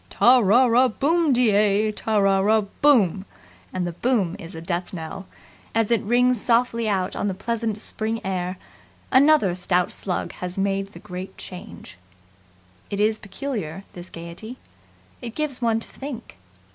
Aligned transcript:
"Ta 0.09 0.39
ra 0.39 0.65
ra 0.65 0.87
boom 0.87 1.31
de 1.31 1.51
ay 1.55 1.91
Ta 1.91 2.17
ra 2.17 2.39
ra 2.39 2.61
BOOM" 2.81 3.23
And 3.71 3.85
the 3.85 3.91
boom 3.91 4.35
is 4.39 4.55
a 4.55 4.59
death 4.59 4.93
knell. 4.93 5.27
As 5.75 5.91
it 5.91 6.01
rings 6.01 6.41
softly 6.41 6.89
out 6.89 7.15
on 7.15 7.27
the 7.27 7.35
pleasant 7.35 7.79
spring 7.79 8.19
air, 8.25 8.57
another 9.11 9.53
stout 9.53 9.91
slug 9.91 10.31
has 10.31 10.57
made 10.57 10.93
the 10.93 10.99
Great 10.99 11.37
Change. 11.37 11.99
It 12.89 12.99
is 12.99 13.19
peculiar, 13.19 13.83
this 13.93 14.09
gaiety. 14.09 14.57
It 15.21 15.35
gives 15.35 15.61
one 15.61 15.79
to 15.79 15.87
think. 15.87 16.37